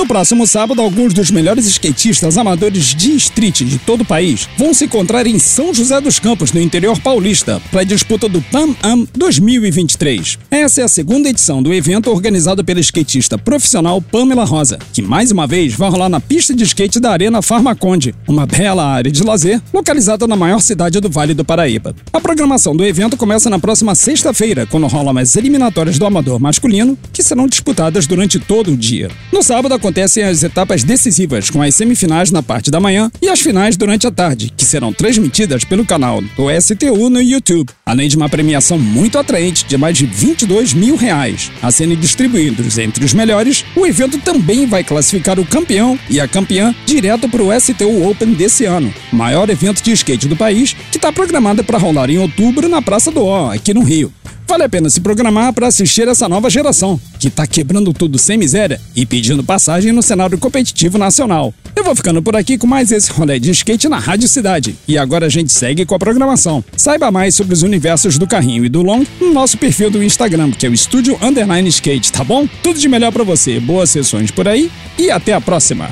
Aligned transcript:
No 0.00 0.06
próximo 0.06 0.46
sábado, 0.46 0.80
alguns 0.80 1.12
dos 1.12 1.30
melhores 1.30 1.66
skatistas 1.66 2.38
amadores 2.38 2.94
de 2.94 3.14
street 3.16 3.64
de 3.64 3.76
todo 3.76 4.00
o 4.00 4.04
país 4.04 4.48
vão 4.56 4.72
se 4.72 4.86
encontrar 4.86 5.26
em 5.26 5.38
São 5.38 5.74
José 5.74 6.00
dos 6.00 6.18
Campos, 6.18 6.52
no 6.52 6.60
interior 6.60 6.98
paulista, 6.98 7.60
para 7.70 7.82
a 7.82 7.84
disputa 7.84 8.26
do 8.26 8.40
Pan 8.40 8.74
Am 8.82 9.06
2023. 9.14 10.38
Essa 10.50 10.80
é 10.80 10.84
a 10.84 10.88
segunda 10.88 11.28
edição 11.28 11.62
do 11.62 11.70
evento 11.74 12.10
organizado 12.10 12.64
pela 12.64 12.80
skatista 12.80 13.36
profissional 13.36 14.00
Pamela 14.00 14.46
Rosa, 14.46 14.78
que 14.90 15.02
mais 15.02 15.30
uma 15.30 15.46
vez 15.46 15.74
vai 15.74 15.90
rolar 15.90 16.08
na 16.08 16.18
pista 16.18 16.54
de 16.54 16.64
skate 16.64 16.98
da 16.98 17.10
Arena 17.10 17.42
Farmaconde, 17.42 18.14
uma 18.26 18.46
bela 18.46 18.86
área 18.86 19.12
de 19.12 19.22
lazer 19.22 19.60
localizada 19.70 20.26
na 20.26 20.34
maior 20.34 20.62
cidade 20.62 20.98
do 20.98 21.10
Vale 21.10 21.34
do 21.34 21.44
Paraíba. 21.44 21.94
A 22.10 22.22
programação 22.22 22.74
do 22.74 22.86
evento 22.86 23.18
começa 23.18 23.50
na 23.50 23.58
próxima 23.58 23.94
sexta-feira, 23.94 24.64
quando 24.64 24.86
rolam 24.86 25.18
as 25.18 25.36
eliminatórias 25.36 25.98
do 25.98 26.06
amador 26.06 26.40
masculino, 26.40 26.96
que 27.12 27.22
serão 27.22 27.46
disputadas 27.46 28.06
durante 28.06 28.38
todo 28.38 28.72
o 28.72 28.76
dia. 28.78 29.10
No 29.30 29.42
sábado 29.42 29.74
acontecem 29.90 30.22
as 30.22 30.44
etapas 30.44 30.84
decisivas, 30.84 31.50
com 31.50 31.60
as 31.60 31.74
semifinais 31.74 32.30
na 32.30 32.42
parte 32.42 32.70
da 32.70 32.78
manhã 32.78 33.10
e 33.20 33.28
as 33.28 33.40
finais 33.40 33.76
durante 33.76 34.06
a 34.06 34.10
tarde, 34.10 34.52
que 34.56 34.64
serão 34.64 34.92
transmitidas 34.92 35.64
pelo 35.64 35.84
canal 35.84 36.20
do 36.20 36.48
STU 36.60 37.10
no 37.10 37.20
YouTube, 37.20 37.72
além 37.84 38.08
de 38.08 38.16
uma 38.16 38.28
premiação 38.28 38.78
muito 38.78 39.18
atraente 39.18 39.66
de 39.66 39.76
mais 39.76 39.98
de 39.98 40.06
22 40.06 40.74
mil 40.74 40.94
reais. 40.94 41.50
A 41.60 41.72
serem 41.72 41.96
distribuídos 41.96 42.78
entre 42.78 43.04
os 43.04 43.12
melhores, 43.12 43.64
o 43.74 43.84
evento 43.84 44.16
também 44.18 44.64
vai 44.64 44.84
classificar 44.84 45.40
o 45.40 45.46
campeão 45.46 45.98
e 46.08 46.20
a 46.20 46.28
campeã 46.28 46.72
direto 46.86 47.28
para 47.28 47.42
o 47.42 47.60
STU 47.60 48.08
Open 48.08 48.32
desse 48.32 48.66
ano, 48.66 48.94
maior 49.12 49.50
evento 49.50 49.82
de 49.82 49.90
skate 49.90 50.28
do 50.28 50.36
país, 50.36 50.76
que 50.92 50.98
está 50.98 51.12
programado 51.12 51.64
para 51.64 51.78
rolar 51.78 52.10
em 52.10 52.18
outubro 52.18 52.68
na 52.68 52.80
Praça 52.80 53.10
do 53.10 53.24
Ó, 53.24 53.52
aqui 53.52 53.74
no 53.74 53.82
Rio. 53.82 54.12
Vale 54.50 54.64
a 54.64 54.68
pena 54.68 54.90
se 54.90 55.00
programar 55.00 55.52
para 55.52 55.68
assistir 55.68 56.08
essa 56.08 56.28
nova 56.28 56.50
geração, 56.50 57.00
que 57.20 57.28
está 57.28 57.46
quebrando 57.46 57.92
tudo 57.92 58.18
sem 58.18 58.36
miséria 58.36 58.80
e 58.96 59.06
pedindo 59.06 59.44
passagem 59.44 59.92
no 59.92 60.02
cenário 60.02 60.36
competitivo 60.36 60.98
nacional. 60.98 61.54
Eu 61.76 61.84
vou 61.84 61.94
ficando 61.94 62.20
por 62.20 62.34
aqui 62.34 62.58
com 62.58 62.66
mais 62.66 62.90
esse 62.90 63.12
rolê 63.12 63.38
de 63.38 63.52
skate 63.52 63.88
na 63.88 63.96
Rádio 63.96 64.28
Cidade. 64.28 64.76
E 64.88 64.98
agora 64.98 65.26
a 65.26 65.28
gente 65.28 65.52
segue 65.52 65.86
com 65.86 65.94
a 65.94 66.00
programação. 66.00 66.64
Saiba 66.76 67.12
mais 67.12 67.36
sobre 67.36 67.54
os 67.54 67.62
universos 67.62 68.18
do 68.18 68.26
carrinho 68.26 68.64
e 68.64 68.68
do 68.68 68.82
long 68.82 69.06
no 69.20 69.32
nosso 69.32 69.56
perfil 69.56 69.88
do 69.88 70.02
Instagram, 70.02 70.50
que 70.50 70.66
é 70.66 70.68
o 70.68 70.74
Estúdio 70.74 71.16
Underline 71.22 71.68
Skate, 71.68 72.10
tá 72.10 72.24
bom? 72.24 72.48
Tudo 72.60 72.80
de 72.80 72.88
melhor 72.88 73.12
para 73.12 73.22
você, 73.22 73.60
boas 73.60 73.88
sessões 73.88 74.32
por 74.32 74.48
aí 74.48 74.68
e 74.98 75.12
até 75.12 75.32
a 75.32 75.40
próxima. 75.40 75.88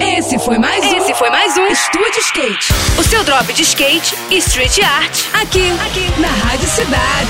Esse 0.00 0.36
foi 0.40 0.58
mais 0.58 0.84
um. 0.84 0.96
Esse 0.96 1.14
foi 1.14 1.30
mais 1.30 1.56
um 1.56 1.66
Estúdio 1.68 2.20
Skate. 2.22 2.72
O 2.98 3.04
seu 3.04 3.22
drop 3.22 3.52
de 3.52 3.62
skate 3.62 4.16
e 4.32 4.38
street 4.38 4.80
art. 4.80 5.16
Aqui, 5.40 5.70
aqui, 5.86 6.20
na 6.20 6.28
Rádio 6.28 6.68
Cidade. 6.68 7.23